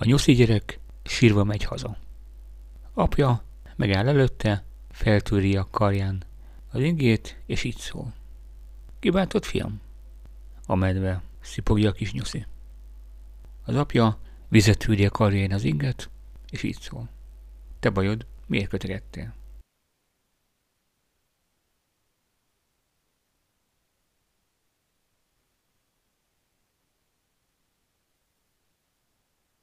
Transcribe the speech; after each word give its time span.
A 0.00 0.04
nyuszi 0.04 0.32
gyerek 0.32 0.78
sírva 1.04 1.44
megy 1.44 1.64
haza. 1.64 1.96
Apja 2.94 3.42
megáll 3.76 4.08
előtte, 4.08 4.64
feltűri 4.90 5.56
a 5.56 5.68
karján 5.70 6.22
az 6.70 6.80
ingét, 6.80 7.38
és 7.46 7.64
így 7.64 7.76
szól. 7.76 8.14
Kibántott, 8.98 9.44
fiam? 9.44 9.80
A 10.66 10.74
medve 10.74 11.22
szipogja 11.40 11.88
a 11.88 11.92
kis 11.92 12.12
nyuszi. 12.12 12.46
Az 13.64 13.74
apja 13.74 14.18
vizet 14.48 14.78
tűri 14.78 15.06
a 15.06 15.10
karján 15.10 15.50
az 15.50 15.64
inget, 15.64 16.10
és 16.50 16.62
így 16.62 16.78
szól. 16.80 17.08
Te 17.80 17.90
bajod, 17.90 18.26
miért 18.46 18.68
kötegettél? 18.68 19.34